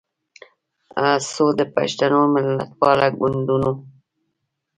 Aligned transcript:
خو 1.29 1.45
د 1.59 1.61
پښتنو 1.75 2.19
ملتپاله 2.33 3.07
ګوندونو 3.19 3.71